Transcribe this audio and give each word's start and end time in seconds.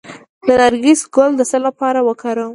د 0.47 0.49
نرګس 0.59 1.01
ګل 1.15 1.31
د 1.37 1.41
څه 1.49 1.57
لپاره 1.65 1.99
وکاروم؟ 2.07 2.49